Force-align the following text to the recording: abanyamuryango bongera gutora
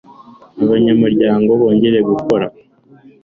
abanyamuryango 0.63 1.49
bongera 1.59 1.99
gutora 2.09 2.45